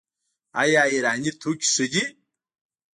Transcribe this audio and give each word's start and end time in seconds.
آیا 0.61 0.81
ایراني 0.91 1.31
توکي 1.41 1.67
ښه 1.73 1.85
دي؟ 1.91 2.03